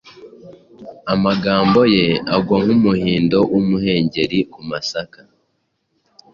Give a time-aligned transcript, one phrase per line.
[1.13, 2.05] amagambo ye
[2.35, 5.19] agwa nkumuhindo wumuhengeri kumasaka